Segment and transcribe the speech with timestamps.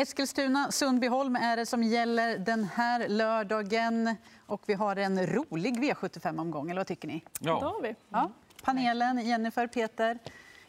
[0.00, 4.16] Eskilstuna, Sundbyholm är det som gäller den här lördagen.
[4.46, 7.24] Och vi har en rolig V75-omgång, eller vad tycker ni?
[7.40, 7.58] Ja.
[7.60, 7.94] Det har vi.
[8.08, 8.30] Ja.
[8.62, 10.18] Panelen, Jennifer, Peter,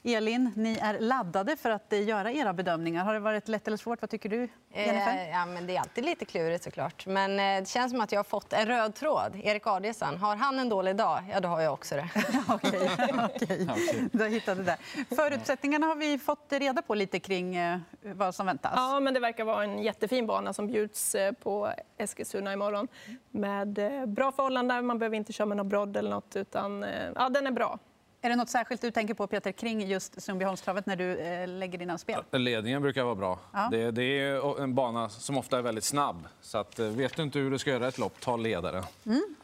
[0.04, 3.06] Elin, ni är laddade för att eh, göra era bedömningar.
[3.06, 4.02] Har det varit lätt eller svårt?
[4.02, 5.18] Vad tycker du, Jennifer?
[5.18, 7.06] Eh, ja, men det är alltid lite klurigt såklart.
[7.06, 9.40] Men eh, det känns som att jag har fått en röd tråd.
[9.44, 12.10] Erik Adielsson, har han en dålig dag, ja då har jag också det.
[12.50, 14.08] Okej, okay, okay.
[14.12, 14.78] du har hittat det där.
[15.16, 18.74] Förutsättningarna har vi fått reda på lite kring eh, vad som väntas.
[18.76, 22.88] Ja, men det verkar vara en jättefin bana som bjuds eh, på Eskilstuna imorgon.
[23.32, 27.30] Med eh, bra förhållanden, man behöver inte köra med något brodd eller något, utan ja,
[27.30, 27.80] den är bra.
[28.24, 31.78] Är det något särskilt du tänker på Peter, kring just Sundbyholmstravet när du eh, lägger
[31.78, 32.24] dina spel?
[32.32, 33.40] Ledningen brukar vara bra.
[33.54, 33.68] Ja.
[33.72, 36.28] Det, det, är en bana som ofta är väldigt snabb.
[36.42, 38.84] Så att, eh, vet du inte hur du ska göra ett lopp, ta ledare.
[39.06, 39.36] Mm.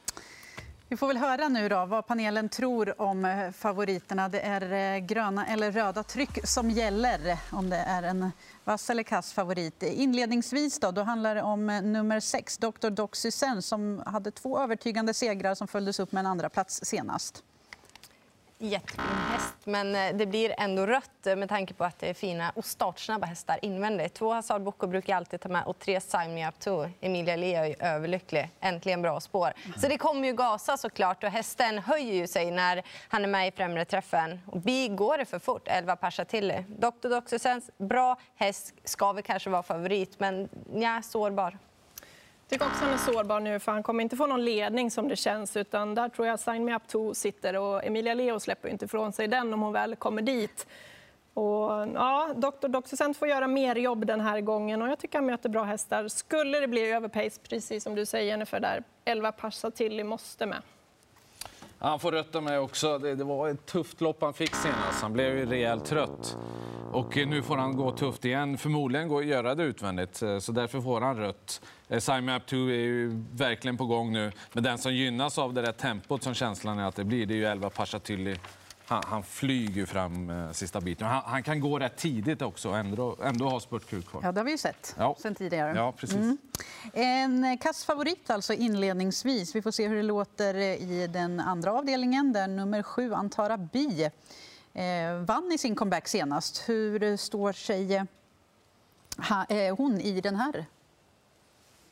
[0.87, 4.29] Vi får väl höra nu då vad panelen tror om eh, favoriterna.
[4.29, 8.31] Det är gröna eller röda tryck som gäller om det är en
[8.63, 9.83] vass eller kass favorit.
[9.83, 12.89] Inledningsvis då, då handlar det om nummer 6, Dr.
[12.89, 17.43] Doxysen som hade två övertygande segrar som följdes upp med en andra plats senast
[18.57, 22.13] jättefin häst, men eh, det blir ändå rött eh, med tanke på att det är
[22.13, 24.13] fina och startsnabba hästar invändigt.
[24.13, 26.85] Två Hazard Boko brukar jag alltid ta med och tre Sign Me Up To.
[27.01, 28.49] Emilia Lea är överlycklig.
[28.59, 29.53] Äntligen bra spår.
[29.77, 33.47] Så det kommer ju gasa såklart och hästen höjer ju sig när han är med
[33.47, 34.39] i främre träffen.
[34.45, 36.63] Och bi går det för fort, 11 Pasha Tilly.
[36.67, 37.09] Dr.
[37.09, 41.57] Doxysens, bra häst, ska väl kanske vara favorit, men ja, sårbar.
[42.49, 45.07] Jag tycker också han är sårbar nu, för han kommer inte få någon ledning som
[45.07, 45.57] det känns.
[45.57, 49.13] Utan där tror jag Sign Me Up 2 sitter och Emilia Leo släpper inte ifrån
[49.13, 50.67] sig den om hon väl kommer dit.
[51.33, 52.67] Och, ja, Dr.
[52.67, 56.07] Doxysent får göra mer jobb den här gången och jag tycker han möter bra hästar.
[56.07, 60.61] Skulle det bli överpace, precis som du säger Jennifer, där 11 Pasha Tilly måste med.
[61.79, 62.97] Han får rötta med också.
[62.97, 65.01] Det, det, var ett tufft lopp han fick senast.
[65.01, 66.37] Han blev ju rejält trött.
[66.91, 68.57] Och nu får han gå tufft igen.
[68.57, 71.61] Förmodligen gå och göra det utvändigt, så därför får han rött.
[71.87, 74.31] Eh, Sign Up 2 är ju verkligen på gång nu.
[74.53, 77.33] Men den som gynnas av det där tempot som känslan är att det blir, det
[77.33, 78.35] är ju 11 Pashatylli.
[78.85, 81.07] Han, han flyger fram eh, sista biten.
[81.07, 84.21] Han, han, kan gå rätt tidigt också och ändå, ändå ha spurtkrut kvar.
[84.23, 85.15] Ja, det har vi ju sett ja.
[85.19, 85.73] sen tidigare.
[85.75, 86.17] Ja, precis.
[86.17, 86.37] Mm.
[86.93, 89.55] En kass favorit alltså inledningsvis.
[89.55, 94.03] Vi får se hur det låter i den andra avdelningen där nummer sju, Antara Bi,
[94.03, 94.11] eh,
[94.77, 96.69] Eh, vann i sin comeback senast.
[96.69, 98.03] Hur står sig eh,
[99.49, 100.65] eh, hon i den här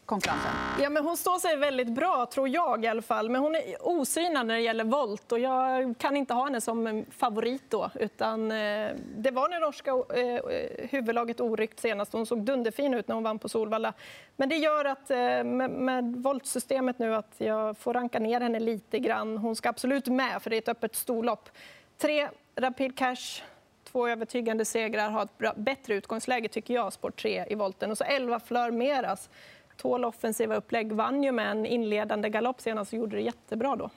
[0.06, 0.52] konkurrensen?
[0.82, 3.30] Ja, men hon står sig väldigt bra, tror jag i alla fall.
[3.30, 6.88] Men hon är osynad när det gäller volt och jag kan inte ha henne som
[6.88, 7.90] eh, favorit då.
[7.96, 10.42] Utan, eh, det var det norska eh,
[10.90, 12.14] huvudlaget oryckt senast.
[12.14, 13.94] Hon såg dunderfin ut när hon vann på Solvalla.
[14.36, 18.60] Men det gör att eh, med, med voltsystemet nu att jag får ranka ner henne
[18.60, 19.38] lite grann.
[19.38, 21.50] Hon ska absolut med, för det är ett öppet storlopp.
[21.98, 23.42] Tre, Rapid Cash
[23.84, 27.92] två övertygande segrar, har ett bra, bättre utgångsläge tycker jag, sport 3 i volten.
[27.92, 29.30] Och så 11 Flör Meras
[29.78, 30.92] tål offensiva upplägg.
[30.92, 33.90] Vann ju med en inledande galopp senast och gjorde det jättebra då.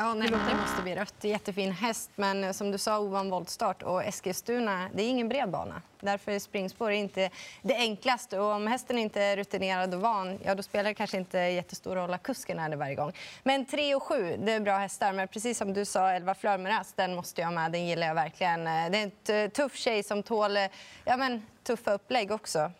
[0.00, 1.24] Ja, nej, det måste bli rött.
[1.24, 3.82] Jättefin häst, men som du sa, ovan voltstart.
[3.82, 5.82] Och Eskilstuna, det är ingen bred bana.
[6.00, 7.30] Därför är springspår inte
[7.62, 8.38] det enklaste.
[8.38, 11.96] Och om hästen inte är rutinerad och van, ja, då spelar det kanske inte jättestor
[11.96, 13.12] roll att kusken är det varje gång.
[13.42, 15.12] Men 3 och 7, det är bra hästar.
[15.12, 17.72] Men precis som du sa, 11 Flörmeras, den måste jag med.
[17.72, 18.64] Den gillar jag verkligen.
[18.64, 18.98] Det
[19.30, 20.56] är en tuff tjej som tål
[21.04, 22.70] ja, men, tuffa upplägg också.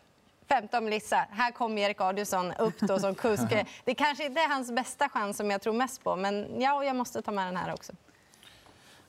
[0.49, 3.43] 15 Melissa, här kommer Erik Adielsson upp då som kusk.
[3.85, 6.95] Det kanske inte är hans bästa chans som jag tror mest på, men ja, jag
[6.95, 7.93] måste ta med den här också.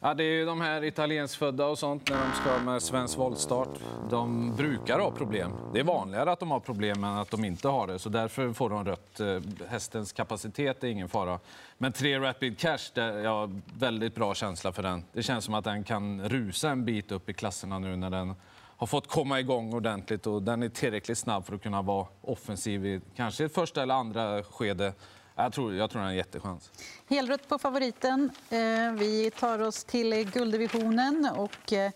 [0.03, 3.69] Ja, det är ju de här italiensfödda och sånt när de ska med svensk voltstart.
[4.11, 5.53] De brukar ha problem.
[5.73, 8.53] Det är vanligare att de har problem än att de inte har det, så därför
[8.53, 9.21] får de rött.
[9.21, 11.39] Eh, hästens kapacitet är ingen fara.
[11.79, 13.49] Men tre Rapid Cash, det, ja,
[13.79, 15.05] väldigt bra känsla för den.
[15.13, 18.35] Det känns som att den kan rusa en bit upp i klasserna nu när den
[18.81, 22.87] har fått komma igång ordentligt och den är tillräckligt snabb för att kunna vara offensiv
[22.87, 24.93] i kanske första eller andra skede.
[25.35, 26.71] Jag tror, jag tror den har en jättechans.
[27.09, 28.31] Helrött på favoriten.
[28.51, 31.29] Eh, vi tar oss till gulddivisionen.
[31.37, 31.93] Och eh,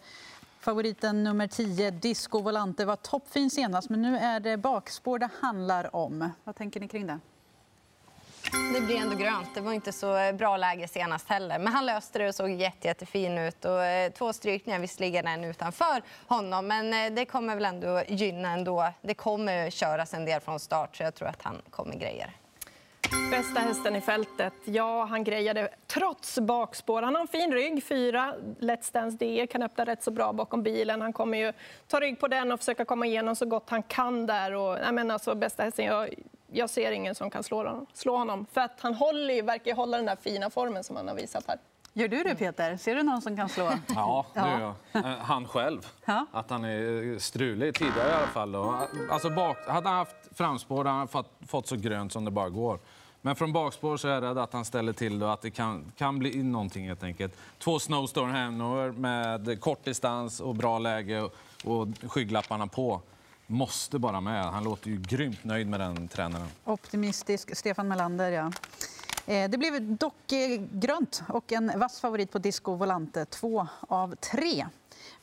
[0.60, 3.90] favoriten nummer 10, Disco Volante, var toppfin senast.
[3.90, 6.30] Men nu är det bakspår det handlar om.
[6.44, 7.18] Vad tänker ni kring det?
[8.74, 9.48] Det blir ändå grönt.
[9.54, 11.58] Det var inte så eh, bra läge senast heller.
[11.58, 13.64] Men han löste det och såg jätte, jättefin ut.
[13.64, 16.66] Och, eh, två strykningar, visserligen en utanför honom.
[16.66, 18.92] Men eh, det kommer väl ändå gynna ändå.
[19.02, 22.30] Det kommer köras en del från start så jag tror att han kommer grejer.
[23.30, 24.52] Bästa hästen i fältet.
[24.64, 27.02] Ja, han grejade trots bakspår.
[27.02, 28.34] Han har en fin rygg, fyra.
[28.58, 31.00] Let's Dance DE kan öppna rätt så bra bakom bilen.
[31.00, 31.52] Han kommer ju
[31.88, 34.54] ta rygg på den och försöka komma igenom så gott han kan där.
[34.54, 36.14] Och, jag menar, alltså, bästa hästen, jag,
[36.54, 37.86] jag ser ingen som kan slå honom.
[37.92, 41.14] Slå honom för att han håller, verkar hålla den där fina formen som han har
[41.14, 41.58] visat här.
[41.92, 42.76] Gör du det, Peter?
[42.76, 43.70] Ser du någon som kan slå?
[43.94, 45.04] Ja, det gör jag.
[45.04, 45.86] Eh, Han själv.
[46.32, 48.52] Att han är strulig tidigare i alla fall.
[48.52, 48.78] Då.
[49.10, 52.48] Alltså bak, hade han haft framspår hade han fått, fått så grönt som det bara
[52.48, 52.78] går.
[53.20, 55.50] Men från bakspår så är jag rädd att han ställer till det och att det
[55.50, 57.34] kan, kan bli någonting helt enkelt.
[57.58, 61.34] Två Snowstorm Hanover med kort distans och bra läge och,
[61.64, 63.00] och skygglapparna på.
[63.46, 64.44] Måste bara med.
[64.44, 66.48] Han låter ju grymt nöjd med den tränaren.
[66.64, 68.52] Optimistisk Stefan Melander, ja.
[69.26, 74.14] Eh, Det blev dock eh, grönt och en vass favorit på Disco Volante, två av
[74.14, 74.66] tre.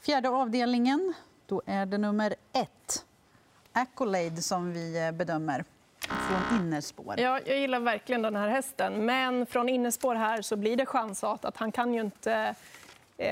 [0.02, 1.14] Fjärde avdelningen,
[1.46, 3.06] då är det nummer ett.
[3.74, 5.66] Accolade som vi eh, bedömer
[6.08, 7.16] från innerspår.
[7.20, 11.46] Ja, jag gillar verkligen den här hästen, men från innespår här så blir det chansat
[11.46, 12.56] att han kan ju inte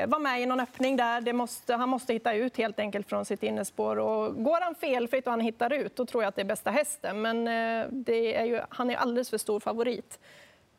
[0.07, 1.33] vara med i någon öppning där.
[1.33, 3.99] Måste, han måste hitta ut helt enkelt från sitt innespår.
[3.99, 6.71] Och går han felfritt och han hittar ut, då tror jag att det är bästa
[6.71, 7.21] hästen.
[7.21, 10.19] Men eh, det är ju, han är alldeles för stor favorit.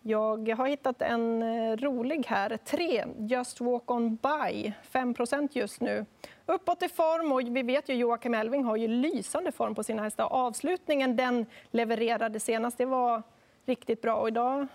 [0.03, 2.57] Jag har hittat en eh, rolig här.
[2.65, 6.07] 3, Just Walk On By, 5% just nu.
[6.47, 10.03] Uppåt i form och vi vet ju Joakim Elving har ju lysande form på sina
[10.03, 10.25] hästar.
[10.25, 13.23] Avslutningen den levererade senast, det var
[13.67, 14.67] riktigt bra och idag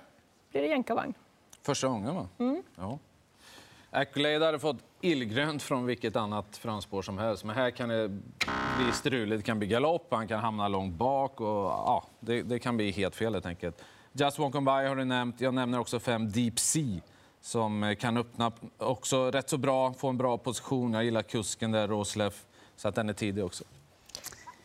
[0.51, 1.13] blir det jänkarvagn.
[1.61, 2.27] Första gången, va?
[2.75, 2.99] Ja.
[3.95, 7.43] Accolade hade fått illgrönt från vilket annat framspår som helst.
[7.43, 8.07] Men här kan det
[8.77, 9.39] bli struligt.
[9.39, 11.41] Det kan bli galopp, han kan hamna långt bak.
[11.41, 13.81] Och, ja, det, det kan bli helt fel helt enkelt.
[14.11, 15.41] Just Walk On By har du nämnt.
[15.41, 17.01] Jag nämner också fem Deep Sea
[17.41, 20.93] som eh, kan öppna också rätt så bra, få en bra position.
[20.93, 22.45] Jag gillar kusken där, Rosleff,
[22.75, 23.63] så att den är tidig också.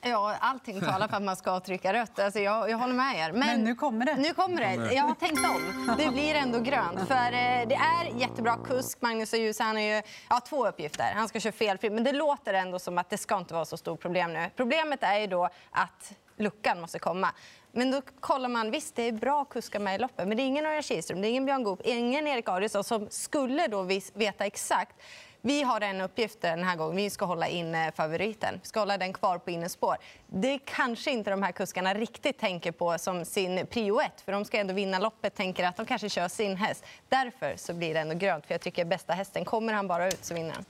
[0.02, 2.19] Ja, allting talar för att man ska trycka rött.
[2.19, 3.32] Alltså jag, jag håller med er.
[3.32, 4.17] Men nu kommer det.
[4.17, 4.94] Nu kommer det.
[4.94, 5.94] Jag har tänkt om.
[5.99, 7.08] Det blir ändå grönt.
[7.08, 9.02] För eh, det är jättebra kusk.
[9.02, 11.12] Magnus och Ljus, han har ju ja, två uppgifter.
[11.14, 11.93] Han ska köra felfritt.
[11.93, 14.50] Men det låter ändå som att det ska inte vara så stort problem nu.
[14.56, 17.32] Problemet är ju då att luckan måste komma.
[17.73, 20.44] Men då kollar man, visst det är bra kuskar med i loppet, men det är
[20.44, 23.82] ingen Örjan Kihlström, det är ingen Björn Goop, ingen Erik Adielsson som skulle då
[24.14, 24.97] veta exakt
[25.43, 26.97] vi har en uppgift den här gången.
[26.97, 28.59] Vi ska hålla in eh, favoriten.
[28.63, 29.97] Vi ska hålla den kvar på innerspår.
[30.27, 34.21] Det kanske inte de här kuskarna riktigt tänker på som sin prio ett.
[34.21, 36.85] För de ska ändå vinna loppet, tänker att de kanske kör sin häst.
[37.09, 38.47] Därför så blir det ändå grönt.
[38.47, 40.65] För jag tycker bästa hästen, kommer han bara ut så vinner han.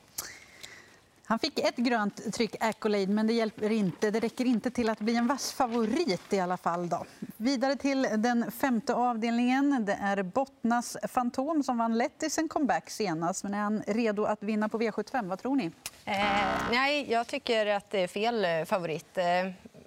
[1.30, 4.10] Han fick ett grönt tryck Accolade, men det hjälper inte.
[4.10, 6.88] Det räcker inte till att bli en vass favorit i alla fall.
[6.88, 7.04] Då.
[7.36, 9.84] Vidare till den femte avdelningen.
[9.84, 13.44] Det är Bottnas Fantom som vann lätt i sin comeback senast.
[13.44, 15.28] Men är han redo att vinna på V75?
[15.28, 15.70] Vad tror ni?
[16.04, 16.24] Eh,
[16.70, 19.18] nej, jag tycker att det är fel eh, favorit.
[19.18, 19.24] Eh,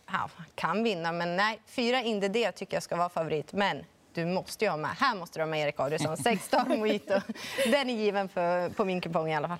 [0.05, 1.59] ja, kan vinna, men nej.
[1.65, 3.53] Fyra Inde D tycker jag ska vara favorit.
[3.53, 4.91] Men du måste ju ha med.
[4.91, 6.17] Här måste du ha med Erik Adielsson.
[6.23, 7.21] Sex Mojito.
[7.65, 9.59] Den är given för, på min kupong i alla fall.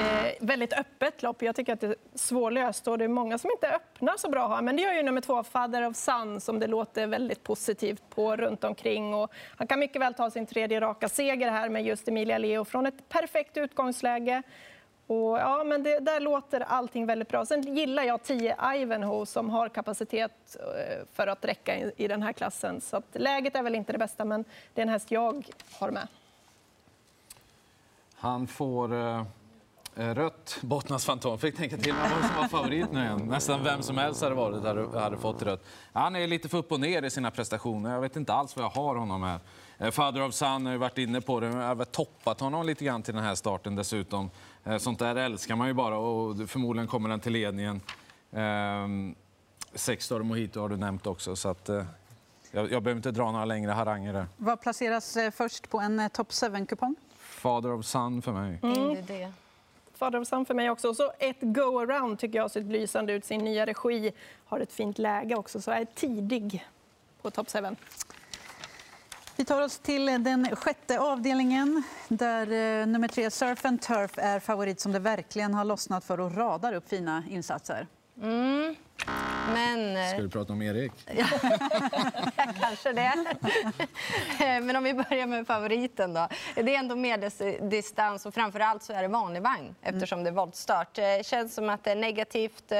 [0.00, 1.42] Eh, väldigt öppet lopp.
[1.42, 4.48] Jag tycker att det är svårlöst och det är många som inte öppnar så bra
[4.48, 4.62] här.
[4.62, 8.36] Men det gör ju nummer två, Father of Sun, som det låter väldigt positivt på
[8.36, 9.14] runt omkring.
[9.14, 12.64] Och han kan mycket väl ta sin tredje raka seger här med just Emilia Leo
[12.64, 14.42] från ett perfekt utgångsläge.
[15.06, 17.46] Och ja, men det, där låter allting väldigt bra.
[17.46, 22.22] Sen gillar jag 10 Ivanhoe som har kapacitet eh, för att räcka i, i den
[22.22, 22.80] här klassen.
[22.80, 24.44] Så att läget är väl inte det bästa, men
[24.74, 25.46] det är en häst jag
[25.78, 26.08] har med.
[28.14, 29.24] Han får eh,
[29.94, 30.58] rött.
[30.60, 31.92] Bottnas Fantom fick tänka till.
[31.92, 33.26] Han var som var favorit nu igen.
[33.28, 35.64] Nästan vem som helst hade varit hade, hade fått rött.
[35.92, 37.92] Han är lite för upp och ner i sina prestationer.
[37.94, 39.40] Jag vet inte alls vad jag har honom här.
[39.78, 41.46] Eh, Father of Sun har ju varit inne på det.
[41.46, 44.30] Jag har väl toppat honom lite grann till den här starten dessutom.
[44.64, 47.80] Eh, sånt där älskar man ju bara och förmodligen kommer den till ledningen.
[48.32, 49.14] Eh,
[49.74, 51.36] Sex Star Mojito har du nämnt också.
[51.36, 51.84] Så att, eh,
[52.50, 54.26] jag, jag behöver inte dra några längre haranger där.
[54.36, 56.94] Vad placeras eh, först på en eh, top 7-kupong?
[57.18, 58.58] Father of Sun för mig.
[58.62, 58.96] Mm.
[59.06, 59.32] Det.
[59.94, 60.88] Fader of Sun för mig också.
[60.88, 63.24] Och så ett go-around tycker jag ser lysande ut.
[63.24, 64.12] Sin nya regi
[64.44, 66.66] har ett fint läge också, så är tidig
[67.22, 67.58] på top 7.
[69.36, 72.42] Vi tar oss till den sjätte avdelningen där
[72.80, 76.36] eh, nummer tre, Surf and Turf, är favorit som det verkligen har lossnat för och
[76.36, 77.86] radar upp fina insatser.
[78.22, 78.74] Mm.
[79.54, 79.96] Men...
[79.96, 80.92] eh, Ska du prata om Erik?
[82.60, 83.12] Kanske det.
[84.38, 86.28] Men om vi börjar med favoriten då.
[86.54, 90.94] Det är ändå medeldistans och framförallt så är det vanlig vagn eftersom det är voltstart.
[90.94, 92.72] Det känns som att det är negativt.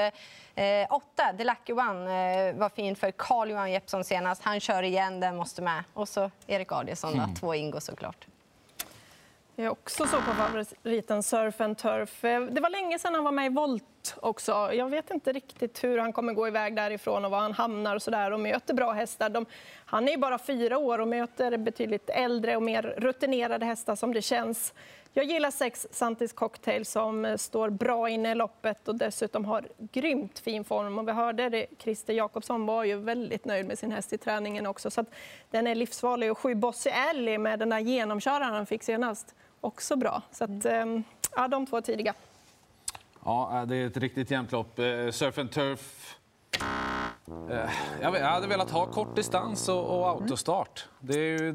[0.55, 4.43] Eh, åtta, The Lucky One, eh, var fin för Carl Johan Jeppsson senast.
[4.43, 5.83] Han kör igen, den måste med.
[5.93, 8.25] Och så Erik Adielsson då, två Ingo såklart.
[9.55, 12.23] Jag är också så på favoriten Surf and Turf.
[12.23, 13.83] Eh, Det var länge sedan han var med i Volt
[14.21, 14.69] också.
[14.73, 18.01] Jag vet inte riktigt hur han kommer gå iväg därifrån och var han hamnar och
[18.01, 19.29] så där och möter bra hästar.
[19.29, 19.45] De,
[19.85, 24.13] han är ju bara fyra år och möter betydligt äldre och mer rutinerade hästar som
[24.13, 24.73] det känns.
[25.15, 29.67] Jag gillar sex Santis Cocktail som eh, står bra inne i loppet och dessutom har
[29.77, 30.99] grymt fin form.
[30.99, 34.65] Och vi hörde det, Christer Jakobsson var ju väldigt nöjd med sin häst i träningen
[34.65, 34.91] också.
[34.91, 35.05] Så
[35.51, 36.31] den är livsfarlig.
[36.31, 40.21] Och sju Bossy Ellie med den där genomköraren han fick senast, också bra.
[40.31, 41.03] Så att, ehm,
[41.35, 42.13] ja, de två tidiga.
[43.25, 44.79] Ja, eh, det är ett riktigt jämnt lopp.
[44.79, 46.15] Eh, surf and turf
[47.49, 47.69] eh,
[48.01, 50.85] jag hade velat ha kort distans och, autostart.
[50.99, 51.53] Det är ju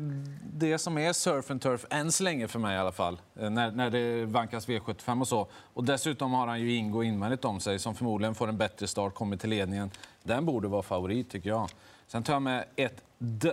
[0.53, 3.71] det som är surf and turf, än så länge för mig i alla fall, när,
[3.71, 5.47] när det vankas V75 och så.
[5.75, 9.15] Och dessutom har han ju Ingo invändigt om sig som förmodligen får en bättre start,
[9.15, 9.91] kommer till ledningen.
[10.23, 11.69] Den borde vara favorit tycker jag.
[12.07, 13.53] Sen tar jag med ett d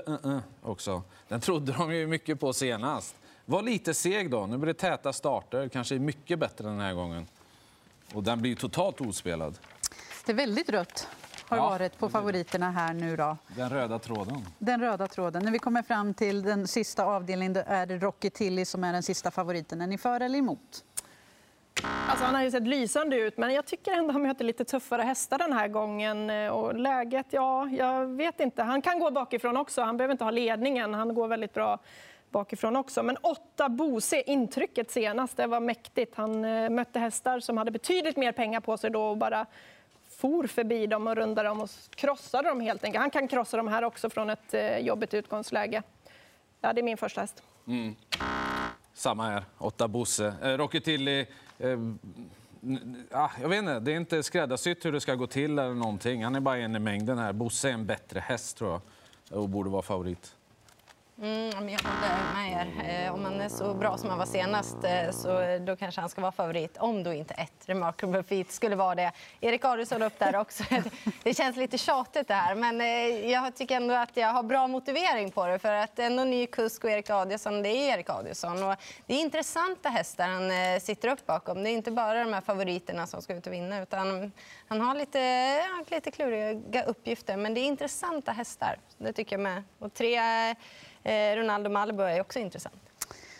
[0.61, 1.03] också.
[1.27, 3.15] Den trodde de ju mycket på senast.
[3.45, 4.45] Var lite seg då.
[4.45, 7.27] Nu blir det täta starter, kanske mycket bättre den här gången.
[8.15, 9.57] Och den blir totalt ospelad.
[10.25, 11.07] Det är väldigt rött
[11.47, 11.69] har ja.
[11.69, 13.37] varit på favoriterna här nu då.
[13.55, 14.45] Den röda tråden.
[14.59, 15.45] Den röda tråden.
[15.45, 19.03] När vi kommer fram till den sista avdelningen är det Rocky Tilly som är den
[19.03, 19.81] sista favoriten.
[19.81, 20.83] Är ni för eller emot?
[22.09, 25.01] Alltså, han har ju sett lysande ut, men jag tycker ändå han möter lite tuffare
[25.01, 26.29] hästar den här gången.
[26.49, 28.63] Och läget, ja, jag vet inte.
[28.63, 29.81] Han kan gå bakifrån också.
[29.81, 30.93] Han behöver inte ha ledningen.
[30.93, 31.79] Han går väldigt bra
[32.35, 33.03] bakifrån också.
[33.03, 36.15] Men åtta Bose, intrycket senast, det var mäktigt.
[36.15, 39.45] Han eh, mötte hästar som hade betydligt mer pengar på sig då och bara
[40.09, 43.01] for förbi dem och rundade dem och krossade dem helt enkelt.
[43.01, 45.83] Han kan krossa dem här också från ett eh, jobbigt utgångsläge.
[46.61, 47.43] Ja, det är min första häst.
[47.67, 47.95] Mm.
[48.93, 50.33] Samma här, åtta Bosse.
[50.43, 51.25] Eh, Rocky Tilly,
[51.59, 51.79] eh,
[53.11, 56.23] ah, jag vet inte, det är inte skräddarsytt hur det ska gå till eller någonting.
[56.23, 57.33] Han är bara en i mängden här.
[57.33, 58.81] Bosse är en bättre häst tror jag
[59.41, 60.34] och borde vara favorit.
[61.21, 63.05] Mm, jag håller med er.
[63.05, 66.09] Eh, om han är så bra som han var senast eh, så då kanske han
[66.09, 66.77] ska vara favorit.
[66.77, 69.11] Om då inte ett Remarkable feat skulle vara det.
[69.41, 70.63] Erik Adielsson upp där också.
[71.23, 74.67] Det känns lite tjatigt det här men eh, jag tycker ändå att jag har bra
[74.67, 78.63] motivering på det för att ändå ny kusk och Erik Adielsson, det är Erik Adielsson.
[78.63, 81.63] Och det är intressanta hästar han sitter upp bakom.
[81.63, 84.31] Det är inte bara de här favoriterna som ska ut och vinna utan
[84.67, 85.61] han har lite,
[85.95, 88.77] lite kluriga uppgifter men det är intressanta hästar.
[88.97, 89.63] Det tycker jag med.
[89.79, 90.19] Och tre
[91.05, 92.75] Eh, Ronaldo Malbo är också intressant.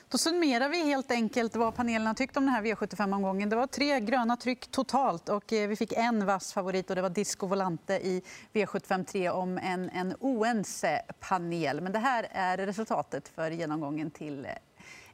[0.10, 3.50] Då summerar vi helt enkelt vad panelen har tyckt om den här V75-omgången.
[3.50, 7.01] Det var tre gröna tryck totalt och eh, vi fick en vass favorit och det
[7.01, 8.22] var Disco Volante i
[8.53, 11.81] V75 3 om en, en oense panel.
[11.81, 14.51] Men det här är resultatet för genomgången till eh,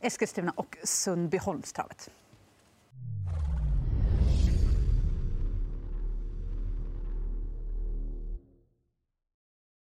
[0.01, 2.09] Eskilstuna och Sundbyholmstravet.